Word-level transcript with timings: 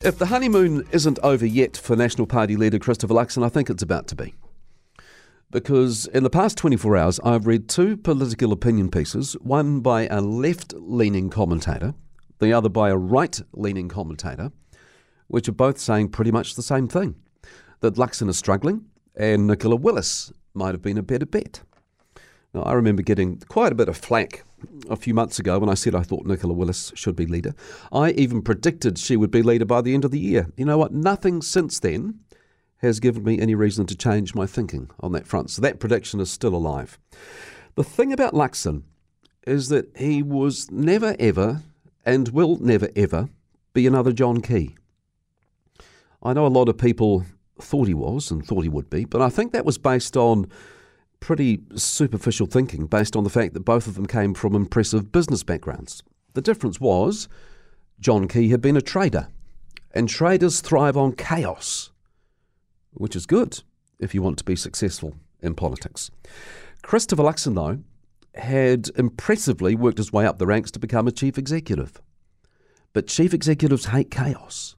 If 0.00 0.16
the 0.16 0.26
honeymoon 0.26 0.86
isn't 0.92 1.18
over 1.24 1.44
yet 1.44 1.76
for 1.76 1.96
National 1.96 2.28
Party 2.28 2.54
leader 2.54 2.78
Christopher 2.78 3.14
Luxon, 3.14 3.44
I 3.44 3.48
think 3.48 3.68
it's 3.68 3.82
about 3.82 4.06
to 4.06 4.14
be. 4.14 4.32
Because 5.50 6.06
in 6.06 6.22
the 6.22 6.30
past 6.30 6.56
24 6.56 6.96
hours, 6.96 7.20
I've 7.24 7.48
read 7.48 7.68
two 7.68 7.96
political 7.96 8.52
opinion 8.52 8.92
pieces, 8.92 9.32
one 9.40 9.80
by 9.80 10.06
a 10.06 10.20
left 10.20 10.72
leaning 10.74 11.30
commentator, 11.30 11.94
the 12.38 12.52
other 12.52 12.68
by 12.68 12.90
a 12.90 12.96
right 12.96 13.40
leaning 13.54 13.88
commentator, 13.88 14.52
which 15.26 15.48
are 15.48 15.52
both 15.52 15.78
saying 15.78 16.10
pretty 16.10 16.30
much 16.30 16.54
the 16.54 16.62
same 16.62 16.86
thing 16.86 17.16
that 17.80 17.94
Luxon 17.94 18.28
is 18.28 18.38
struggling 18.38 18.84
and 19.16 19.48
Nicola 19.48 19.74
Willis 19.74 20.32
might 20.54 20.74
have 20.74 20.82
been 20.82 20.98
a 20.98 21.02
better 21.02 21.26
bet. 21.26 21.62
Now, 22.54 22.62
I 22.62 22.72
remember 22.72 23.02
getting 23.02 23.38
quite 23.48 23.72
a 23.72 23.76
bit 23.76 23.88
of 23.88 23.96
flack 23.96 24.44
a 24.88 24.96
few 24.96 25.14
months 25.14 25.38
ago 25.38 25.58
when 25.58 25.68
I 25.68 25.74
said 25.74 25.94
I 25.94 26.02
thought 26.02 26.26
Nicola 26.26 26.54
Willis 26.54 26.92
should 26.94 27.14
be 27.14 27.26
leader. 27.26 27.54
I 27.92 28.12
even 28.12 28.42
predicted 28.42 28.98
she 28.98 29.16
would 29.16 29.30
be 29.30 29.42
leader 29.42 29.66
by 29.66 29.82
the 29.82 29.94
end 29.94 30.04
of 30.04 30.10
the 30.10 30.18
year. 30.18 30.48
You 30.56 30.64
know 30.64 30.78
what? 30.78 30.92
Nothing 30.92 31.42
since 31.42 31.78
then 31.78 32.20
has 32.78 33.00
given 33.00 33.24
me 33.24 33.40
any 33.40 33.54
reason 33.54 33.86
to 33.86 33.96
change 33.96 34.34
my 34.34 34.46
thinking 34.46 34.90
on 35.00 35.12
that 35.12 35.26
front. 35.26 35.50
So 35.50 35.60
that 35.62 35.80
prediction 35.80 36.20
is 36.20 36.30
still 36.30 36.54
alive. 36.54 36.98
The 37.74 37.84
thing 37.84 38.12
about 38.12 38.34
Luxon 38.34 38.82
is 39.46 39.68
that 39.68 39.96
he 39.96 40.22
was 40.22 40.70
never 40.70 41.16
ever 41.18 41.62
and 42.04 42.28
will 42.28 42.56
never 42.58 42.88
ever 42.96 43.28
be 43.74 43.86
another 43.86 44.12
John 44.12 44.40
Key. 44.40 44.76
I 46.22 46.32
know 46.32 46.46
a 46.46 46.48
lot 46.48 46.68
of 46.68 46.78
people 46.78 47.24
thought 47.60 47.88
he 47.88 47.94
was 47.94 48.30
and 48.30 48.44
thought 48.44 48.62
he 48.62 48.68
would 48.68 48.90
be, 48.90 49.04
but 49.04 49.20
I 49.20 49.28
think 49.28 49.52
that 49.52 49.64
was 49.64 49.78
based 49.78 50.16
on 50.16 50.50
pretty 51.20 51.60
superficial 51.74 52.46
thinking 52.46 52.86
based 52.86 53.16
on 53.16 53.24
the 53.24 53.30
fact 53.30 53.54
that 53.54 53.64
both 53.64 53.86
of 53.86 53.94
them 53.94 54.06
came 54.06 54.34
from 54.34 54.54
impressive 54.54 55.12
business 55.12 55.42
backgrounds. 55.42 56.02
The 56.34 56.42
difference 56.42 56.80
was 56.80 57.28
John 58.00 58.28
Key 58.28 58.50
had 58.50 58.60
been 58.60 58.76
a 58.76 58.80
trader, 58.80 59.28
and 59.92 60.08
traders 60.08 60.60
thrive 60.60 60.96
on 60.96 61.12
chaos, 61.12 61.90
which 62.92 63.16
is 63.16 63.26
good 63.26 63.62
if 63.98 64.14
you 64.14 64.22
want 64.22 64.38
to 64.38 64.44
be 64.44 64.56
successful 64.56 65.14
in 65.40 65.54
politics. 65.54 66.10
Christopher 66.82 67.24
Luxon, 67.24 67.54
though, 67.54 67.82
had 68.40 68.90
impressively 68.96 69.74
worked 69.74 69.98
his 69.98 70.12
way 70.12 70.26
up 70.26 70.38
the 70.38 70.46
ranks 70.46 70.70
to 70.70 70.78
become 70.78 71.08
a 71.08 71.12
chief 71.12 71.38
executive. 71.38 72.00
But 72.92 73.08
chief 73.08 73.34
executives 73.34 73.86
hate 73.86 74.10
chaos. 74.10 74.76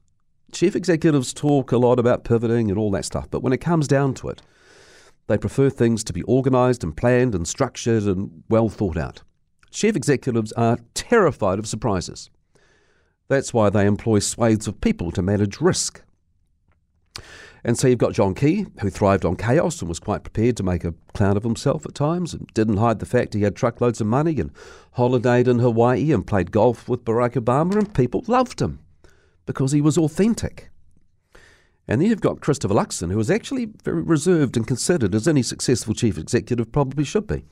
Chief 0.51 0.75
executives 0.75 1.33
talk 1.33 1.71
a 1.71 1.77
lot 1.77 1.99
about 1.99 2.23
pivoting 2.23 2.69
and 2.69 2.77
all 2.77 2.91
that 2.91 3.05
stuff, 3.05 3.29
but 3.29 3.41
when 3.41 3.53
it 3.53 3.61
comes 3.61 3.87
down 3.87 4.13
to 4.15 4.29
it, 4.29 4.41
they 5.31 5.37
prefer 5.37 5.69
things 5.69 6.03
to 6.03 6.11
be 6.11 6.25
organised 6.25 6.83
and 6.83 6.97
planned 6.97 7.33
and 7.33 7.47
structured 7.47 8.03
and 8.03 8.43
well 8.49 8.67
thought 8.67 8.97
out. 8.97 9.21
Chief 9.69 9.95
executives 9.95 10.51
are 10.53 10.79
terrified 10.93 11.57
of 11.57 11.65
surprises. 11.65 12.29
That's 13.29 13.53
why 13.53 13.69
they 13.69 13.85
employ 13.85 14.19
swathes 14.19 14.67
of 14.67 14.81
people 14.81 15.09
to 15.13 15.21
manage 15.21 15.61
risk. 15.61 16.03
And 17.63 17.79
so 17.79 17.87
you've 17.87 17.97
got 17.97 18.13
John 18.13 18.35
Key, 18.35 18.65
who 18.81 18.89
thrived 18.89 19.23
on 19.23 19.37
chaos 19.37 19.79
and 19.79 19.87
was 19.87 19.99
quite 19.99 20.23
prepared 20.23 20.57
to 20.57 20.63
make 20.63 20.83
a 20.83 20.95
clown 21.13 21.37
of 21.37 21.43
himself 21.43 21.85
at 21.85 21.95
times, 21.95 22.33
and 22.33 22.47
didn't 22.53 22.77
hide 22.77 22.99
the 22.99 23.05
fact 23.05 23.33
he 23.33 23.43
had 23.43 23.55
truckloads 23.55 24.01
of 24.01 24.07
money 24.07 24.37
and 24.37 24.51
holidayed 24.97 25.47
in 25.47 25.59
Hawaii 25.59 26.11
and 26.11 26.27
played 26.27 26.51
golf 26.51 26.89
with 26.89 27.05
Barack 27.05 27.33
Obama, 27.41 27.75
and 27.75 27.93
people 27.93 28.25
loved 28.27 28.61
him 28.61 28.79
because 29.45 29.71
he 29.71 29.79
was 29.79 29.97
authentic. 29.97 30.70
And 31.91 31.99
then 31.99 32.07
you've 32.07 32.21
got 32.21 32.39
Christopher 32.39 32.73
Luxon, 32.73 33.11
who 33.11 33.19
is 33.19 33.29
actually 33.29 33.67
very 33.83 34.01
reserved 34.01 34.55
and 34.55 34.65
considered, 34.65 35.13
as 35.13 35.27
any 35.27 35.43
successful 35.43 35.93
chief 35.93 36.17
executive 36.17 36.71
probably 36.71 37.03
should 37.03 37.27
be. 37.27 37.43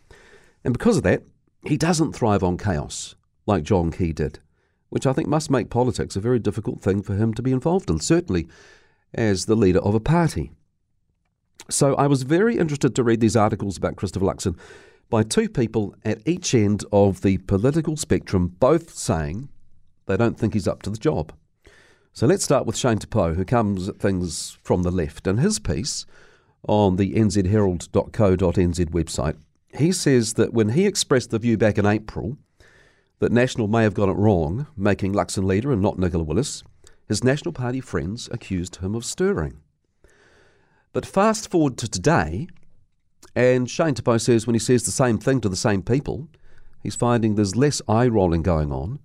And 0.64 0.72
because 0.72 0.96
of 0.96 1.04
that, 1.04 1.24
he 1.66 1.76
doesn't 1.76 2.14
thrive 2.14 2.42
on 2.42 2.58
chaos 2.58 3.16
like 3.46 3.64
John 3.64 3.92
Key 3.92 4.14
did, 4.14 4.40
which 4.88 5.06
I 5.06 5.12
think 5.12 5.28
must 5.28 5.52
make 5.52 5.70
politics 5.70 6.16
a 6.16 6.22
very 6.22 6.40
difficult 6.40 6.82
thing 6.82 7.04
for 7.04 7.16
him 7.16 7.34
to 7.34 7.42
be 7.42 7.52
involved 7.52 7.90
in, 7.90 8.00
certainly 8.00 8.48
as 9.14 9.46
the 9.46 9.58
leader 9.58 9.80
of 9.80 9.94
a 9.94 10.00
party. 10.00 10.54
So 11.70 11.94
I 11.96 12.08
was 12.08 12.24
very 12.24 12.58
interested 12.58 12.96
to 12.96 13.04
read 13.04 13.20
these 13.20 13.36
articles 13.36 13.76
about 13.76 13.98
Christopher 13.98 14.28
Luxon 14.28 14.58
by 15.10 15.24
two 15.24 15.50
people 15.50 15.96
at 16.06 16.26
each 16.26 16.56
end 16.56 16.86
of 16.94 17.24
the 17.24 17.40
political 17.40 17.98
spectrum, 17.98 18.56
both 18.62 18.92
saying 18.96 19.50
they 20.06 20.16
don't 20.16 20.40
think 20.40 20.54
he's 20.54 20.66
up 20.66 20.82
to 20.84 20.90
the 20.90 20.98
job. 20.98 21.34
So 22.14 22.28
let's 22.28 22.44
start 22.44 22.66
with 22.66 22.76
Shane 22.76 22.98
Te 22.98 23.08
who 23.10 23.46
comes 23.46 23.88
at 23.88 24.00
things 24.00 24.58
from 24.64 24.84
the 24.84 24.92
left. 24.92 25.28
And 25.28 25.40
his 25.40 25.60
piece 25.60 26.06
on 26.68 26.98
the 26.98 27.14
nzherald.co.nz 27.14 28.86
website, 28.92 29.38
he 29.78 29.92
says 29.92 30.34
that 30.34 30.54
when 30.54 30.70
he 30.70 30.86
expressed 30.86 31.30
the 31.30 31.40
view 31.40 31.58
back 31.58 31.78
in 31.78 31.86
April 31.86 32.38
that 33.20 33.32
National 33.32 33.68
may 33.68 33.84
have 33.84 33.94
got 33.94 34.10
it 34.10 34.14
wrong, 34.14 34.68
making 34.76 35.14
Luxon 35.14 35.46
leader 35.46 35.72
and 35.72 35.82
not 35.82 36.00
Nicola 36.00 36.24
Willis, 36.24 36.64
his 37.08 37.24
National 37.24 37.54
Party 37.54 37.82
friends 37.82 38.30
accused 38.32 38.78
him 38.78 38.96
of 38.96 39.06
stirring. 39.06 39.62
But 40.94 41.06
fast 41.06 41.52
forward 41.52 41.78
to 41.78 41.88
today, 41.88 42.48
and 43.36 43.70
Shane 43.70 43.94
Te 43.94 44.20
says 44.20 44.48
when 44.48 44.56
he 44.56 44.60
says 44.60 44.84
the 44.84 44.92
same 44.92 45.18
thing 45.20 45.42
to 45.42 45.50
the 45.50 45.56
same 45.56 45.82
people, 45.82 46.28
he's 46.82 46.96
finding 46.96 47.36
there's 47.36 47.56
less 47.56 47.82
eye 47.88 48.08
rolling 48.08 48.42
going 48.42 48.72
on 48.72 49.00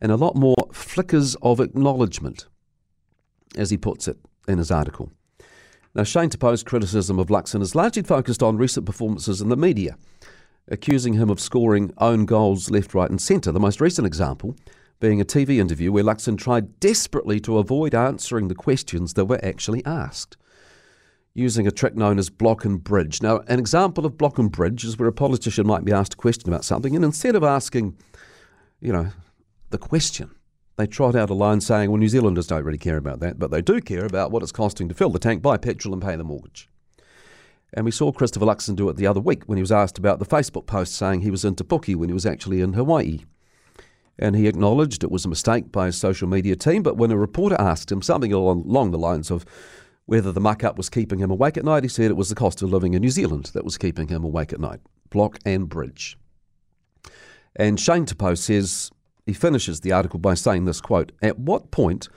and 0.00 0.12
a 0.12 0.16
lot 0.16 0.36
more 0.36 0.56
flickers 0.94 1.34
of 1.42 1.58
acknowledgement, 1.58 2.46
as 3.56 3.70
he 3.70 3.76
puts 3.76 4.06
it 4.06 4.16
in 4.46 4.58
his 4.58 4.70
article. 4.70 5.10
Now, 5.92 6.04
Shane 6.04 6.30
Te 6.30 6.38
Pou's 6.38 6.62
criticism 6.62 7.18
of 7.18 7.26
Luxon 7.26 7.62
is 7.62 7.74
largely 7.74 8.04
focused 8.04 8.44
on 8.44 8.58
recent 8.58 8.86
performances 8.86 9.40
in 9.40 9.48
the 9.48 9.56
media, 9.56 9.96
accusing 10.68 11.14
him 11.14 11.30
of 11.30 11.40
scoring 11.40 11.92
own 11.98 12.26
goals 12.26 12.70
left, 12.70 12.94
right, 12.94 13.10
and 13.10 13.20
centre. 13.20 13.50
The 13.50 13.58
most 13.58 13.80
recent 13.80 14.06
example 14.06 14.54
being 15.00 15.20
a 15.20 15.24
TV 15.24 15.58
interview 15.58 15.90
where 15.90 16.04
Luxon 16.04 16.38
tried 16.38 16.78
desperately 16.78 17.40
to 17.40 17.58
avoid 17.58 17.92
answering 17.92 18.46
the 18.46 18.54
questions 18.54 19.14
that 19.14 19.24
were 19.24 19.44
actually 19.44 19.84
asked, 19.84 20.36
using 21.34 21.66
a 21.66 21.72
trick 21.72 21.96
known 21.96 22.20
as 22.20 22.30
block 22.30 22.64
and 22.64 22.84
bridge. 22.84 23.20
Now, 23.20 23.38
an 23.48 23.58
example 23.58 24.06
of 24.06 24.16
block 24.16 24.38
and 24.38 24.48
bridge 24.48 24.84
is 24.84 24.96
where 24.96 25.08
a 25.08 25.12
politician 25.12 25.66
might 25.66 25.84
be 25.84 25.92
asked 25.92 26.14
a 26.14 26.16
question 26.16 26.48
about 26.48 26.64
something, 26.64 26.94
and 26.94 27.04
instead 27.04 27.34
of 27.34 27.42
asking, 27.42 27.96
you 28.80 28.92
know, 28.92 29.08
the 29.70 29.78
question. 29.78 30.30
They 30.76 30.86
trot 30.86 31.14
out 31.14 31.30
a 31.30 31.34
line 31.34 31.60
saying, 31.60 31.90
well, 31.90 31.98
New 31.98 32.08
Zealanders 32.08 32.48
don't 32.48 32.64
really 32.64 32.78
care 32.78 32.96
about 32.96 33.20
that, 33.20 33.38
but 33.38 33.50
they 33.50 33.62
do 33.62 33.80
care 33.80 34.04
about 34.04 34.32
what 34.32 34.42
it's 34.42 34.50
costing 34.50 34.88
to 34.88 34.94
fill 34.94 35.10
the 35.10 35.18
tank, 35.18 35.40
buy 35.40 35.56
petrol, 35.56 35.94
and 35.94 36.02
pay 36.02 36.16
the 36.16 36.24
mortgage. 36.24 36.68
And 37.72 37.84
we 37.84 37.90
saw 37.90 38.12
Christopher 38.12 38.46
Luxon 38.46 38.76
do 38.76 38.88
it 38.88 38.96
the 38.96 39.06
other 39.06 39.20
week 39.20 39.44
when 39.44 39.56
he 39.56 39.62
was 39.62 39.72
asked 39.72 39.98
about 39.98 40.18
the 40.18 40.26
Facebook 40.26 40.66
post 40.66 40.94
saying 40.94 41.20
he 41.20 41.30
was 41.30 41.44
in 41.44 41.54
Te 41.54 41.64
Puke 41.64 41.98
when 41.98 42.08
he 42.08 42.14
was 42.14 42.26
actually 42.26 42.60
in 42.60 42.72
Hawaii. 42.72 43.20
And 44.18 44.36
he 44.36 44.46
acknowledged 44.46 45.02
it 45.02 45.10
was 45.10 45.24
a 45.24 45.28
mistake 45.28 45.72
by 45.72 45.86
his 45.86 45.96
social 45.96 46.28
media 46.28 46.54
team, 46.54 46.82
but 46.84 46.96
when 46.96 47.10
a 47.10 47.16
reporter 47.16 47.56
asked 47.58 47.90
him 47.90 48.00
something 48.00 48.32
along 48.32 48.90
the 48.92 48.98
lines 48.98 49.30
of 49.30 49.44
whether 50.06 50.30
the 50.30 50.40
muck 50.40 50.62
up 50.62 50.76
was 50.76 50.88
keeping 50.88 51.18
him 51.18 51.30
awake 51.32 51.56
at 51.56 51.64
night, 51.64 51.82
he 51.82 51.88
said 51.88 52.10
it 52.10 52.16
was 52.16 52.28
the 52.28 52.34
cost 52.36 52.62
of 52.62 52.70
living 52.70 52.94
in 52.94 53.00
New 53.00 53.10
Zealand 53.10 53.46
that 53.54 53.64
was 53.64 53.76
keeping 53.78 54.06
him 54.06 54.22
awake 54.22 54.52
at 54.52 54.60
night. 54.60 54.80
Block 55.10 55.38
and 55.44 55.68
bridge. 55.68 56.16
And 57.56 57.78
Shane 57.80 58.04
Te 58.04 58.36
says 58.36 58.90
he 59.26 59.32
finishes 59.32 59.80
the 59.80 59.92
article 59.92 60.18
by 60.18 60.34
saying 60.34 60.64
this 60.64 60.80
quote 60.80 61.12
At 61.22 61.38
what 61.38 61.70
point 61.70 62.08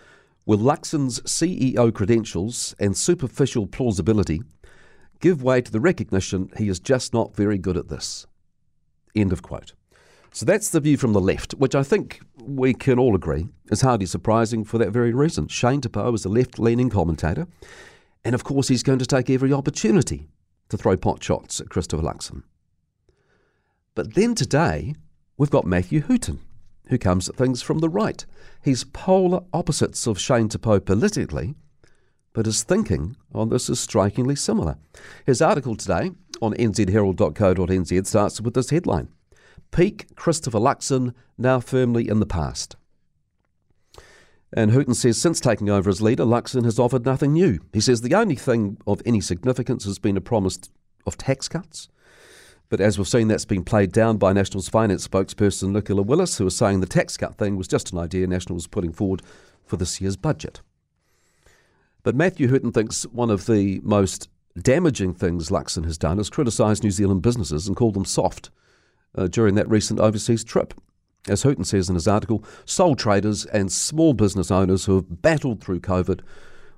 will 0.45 0.57
Luxon's 0.57 1.19
CEO 1.21 1.93
credentials 1.93 2.75
and 2.79 2.95
superficial 2.95 3.67
plausibility 3.67 4.41
give 5.19 5.41
way 5.41 5.61
to 5.61 5.71
the 5.71 5.79
recognition 5.79 6.49
he 6.57 6.69
is 6.69 6.79
just 6.79 7.13
not 7.13 7.35
very 7.35 7.57
good 7.57 7.77
at 7.77 7.89
this? 7.89 8.27
End 9.15 9.31
of 9.31 9.41
quote. 9.41 9.73
So 10.31 10.45
that's 10.45 10.69
the 10.69 10.79
view 10.79 10.97
from 10.97 11.13
the 11.13 11.21
left, 11.21 11.53
which 11.53 11.73
I 11.73 11.83
think 11.83 12.19
we 12.39 12.73
can 12.73 12.99
all 12.99 13.15
agree 13.15 13.47
is 13.71 13.81
hardly 13.81 14.05
surprising 14.05 14.63
for 14.63 14.77
that 14.77 14.91
very 14.91 15.13
reason. 15.13 15.47
Shane 15.47 15.81
Te 15.81 15.89
is 16.13 16.25
a 16.25 16.29
left 16.29 16.59
leaning 16.59 16.89
commentator, 16.89 17.47
and 18.23 18.35
of 18.35 18.43
course 18.43 18.67
he's 18.67 18.83
going 18.83 18.99
to 18.99 19.05
take 19.05 19.29
every 19.29 19.51
opportunity 19.51 20.27
to 20.69 20.77
throw 20.77 20.97
pot 20.97 21.23
shots 21.23 21.59
at 21.59 21.69
Christopher 21.69 22.03
Luxon. 22.03 22.43
But 23.95 24.13
then 24.13 24.35
today, 24.35 24.93
we've 25.37 25.49
got 25.49 25.65
Matthew 25.65 26.01
Hooton 26.01 26.39
who 26.89 26.97
comes 26.97 27.29
at 27.29 27.35
things 27.35 27.61
from 27.61 27.79
the 27.79 27.89
right. 27.89 28.25
He's 28.63 28.83
polar 28.83 29.41
opposites 29.53 30.07
of 30.07 30.19
Shane 30.19 30.49
Te 30.49 30.57
politically, 30.57 31.55
but 32.33 32.45
his 32.45 32.63
thinking 32.63 33.15
on 33.33 33.49
this 33.49 33.69
is 33.69 33.79
strikingly 33.79 34.35
similar. 34.35 34.77
His 35.25 35.41
article 35.41 35.75
today 35.75 36.11
on 36.41 36.53
nzherald.co.nz 36.53 38.07
starts 38.07 38.41
with 38.41 38.53
this 38.53 38.69
headline 38.69 39.09
Peak 39.71 40.15
Christopher 40.15 40.59
Luxon, 40.59 41.13
now 41.37 41.59
firmly 41.59 42.07
in 42.07 42.19
the 42.19 42.25
past. 42.25 42.75
And 44.53 44.71
Hooton 44.71 44.95
says 44.95 45.19
since 45.19 45.41
taking 45.41 45.69
over 45.69 45.89
as 45.89 46.01
leader, 46.01 46.23
Luxon 46.23 46.63
has 46.63 46.79
offered 46.79 47.05
nothing 47.05 47.33
new. 47.33 47.59
He 47.73 47.81
says 47.81 48.01
the 48.01 48.15
only 48.15 48.35
thing 48.35 48.77
of 48.87 49.01
any 49.05 49.19
significance 49.19 49.83
has 49.83 49.99
been 49.99 50.15
a 50.15 50.21
promise 50.21 50.57
of 51.05 51.17
tax 51.17 51.49
cuts 51.49 51.89
but 52.69 52.81
as 52.81 52.97
we've 52.97 53.07
seen, 53.07 53.27
that's 53.27 53.45
been 53.45 53.63
played 53.63 53.91
down 53.91 54.17
by 54.17 54.33
National's 54.33 54.67
finance 54.67 55.07
spokesperson 55.07 55.69
Nicola 55.69 56.01
Willis, 56.01 56.37
who 56.37 56.43
was 56.43 56.55
saying 56.55 56.81
the 56.81 56.85
tax 56.85 57.15
cut 57.15 57.35
thing 57.35 57.55
was 57.55 57.67
just 57.67 57.93
an 57.93 57.99
idea 57.99 58.27
National 58.27 58.55
was 58.55 58.67
putting 58.67 58.91
forward 58.91 59.21
for 59.63 59.77
this 59.77 60.01
year's 60.01 60.17
budget. 60.17 60.61
But 62.03 62.15
Matthew 62.15 62.49
Hooton 62.49 62.73
thinks 62.73 63.03
one 63.03 63.29
of 63.29 63.45
the 63.45 63.79
most 63.83 64.29
damaging 64.61 65.13
things 65.13 65.49
Luxon 65.49 65.85
has 65.85 65.97
done 65.97 66.19
is 66.19 66.29
criticised 66.29 66.83
New 66.83 66.91
Zealand 66.91 67.21
businesses 67.21 67.67
and 67.67 67.75
called 67.75 67.93
them 67.93 68.05
soft 68.05 68.49
uh, 69.15 69.27
during 69.27 69.55
that 69.55 69.69
recent 69.69 69.99
overseas 69.99 70.43
trip. 70.43 70.73
As 71.27 71.43
Hooton 71.43 71.65
says 71.65 71.89
in 71.89 71.95
his 71.95 72.07
article, 72.07 72.43
sole 72.65 72.95
traders 72.95 73.45
and 73.45 73.71
small 73.71 74.13
business 74.13 74.51
owners 74.51 74.85
who 74.85 74.95
have 74.95 75.21
battled 75.21 75.61
through 75.61 75.81
COVID 75.81 76.21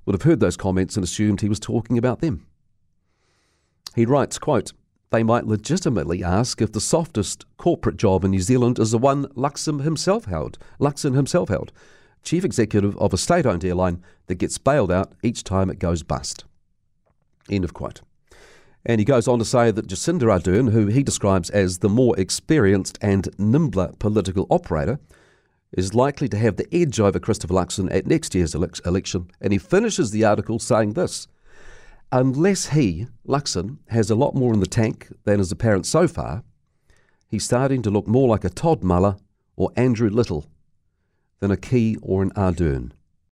would 0.06 0.13
have 0.13 0.24
heard 0.24 0.39
those 0.39 0.57
comments 0.57 0.95
and 0.95 1.03
assumed 1.03 1.42
he 1.42 1.50
was 1.50 1.59
talking 1.59 1.97
about 1.97 2.21
them. 2.21 2.45
He 3.95 4.06
writes, 4.06 4.39
quote, 4.39 4.74
they 5.11 5.23
might 5.23 5.47
legitimately 5.47 6.23
ask 6.23 6.61
if 6.61 6.71
the 6.71 6.81
softest 6.81 7.45
corporate 7.57 7.97
job 7.97 8.23
in 8.23 8.31
New 8.31 8.41
Zealand 8.41 8.77
is 8.77 8.91
the 8.91 8.97
one 8.97 9.25
Luxon 9.29 9.83
himself 9.83 10.25
held. 10.25 10.57
Luxon 10.79 11.15
himself 11.15 11.50
held, 11.50 11.71
chief 12.23 12.45
executive 12.45 12.95
of 12.97 13.13
a 13.13 13.17
state-owned 13.17 13.65
airline 13.65 14.03
that 14.27 14.35
gets 14.35 14.57
bailed 14.57 14.91
out 14.91 15.13
each 15.23 15.44
time 15.44 15.69
it 15.69 15.79
goes 15.79 16.03
bust. 16.03 16.45
End 17.50 17.63
of 17.63 17.73
quote. 17.73 18.01
And 18.85 19.00
he 19.00 19.06
goes 19.06 19.27
on 19.27 19.39
to 19.39 19.45
say 19.45 19.71
that 19.71 19.88
Jacinda 19.88 20.23
Ardern, 20.23 20.71
who 20.71 20.88
he 20.88 21.03
describes 21.03 21.50
as 21.50 21.79
the 21.79 21.89
more 21.89 22.17
experienced 22.19 22.97
and 23.01 23.27
nimbler 23.38 23.94
political 24.00 24.47
operator, 24.50 25.00
is 25.71 25.94
likely 25.94 26.29
to 26.29 26.38
have 26.38 26.56
the 26.56 26.67
edge 26.73 27.00
over 27.00 27.19
Christopher 27.19 27.53
Luxon 27.53 27.94
at 27.94 28.07
next 28.07 28.33
year's 28.33 28.56
election. 28.56 29.29
And 29.41 29.51
he 29.51 29.59
finishes 29.59 30.11
the 30.11 30.23
article 30.23 30.59
saying 30.59 30.94
this 30.94 31.27
Unless 32.11 32.69
he, 32.69 33.07
Luxon, 33.27 33.77
has 33.89 34.09
a 34.09 34.15
lot 34.15 34.33
more 34.33 34.53
in 34.53 34.59
the 34.59 34.65
tank 34.65 35.09
than 35.25 35.39
is 35.39 35.51
apparent 35.51 35.85
so 35.85 36.07
far, 36.07 36.44
he's 37.27 37.45
starting 37.45 37.83
to 37.83 37.91
look 37.91 38.07
more 38.07 38.27
like 38.27 38.44
a 38.44 38.50
Todd 38.50 38.83
Muller 38.83 39.17
or 39.56 39.71
Andrew 39.75 40.09
Little 40.09 40.45
than 41.39 41.51
a 41.51 41.57
Key 41.57 41.97
or 42.01 42.23
an 42.23 42.31
Ardern. 42.31 42.91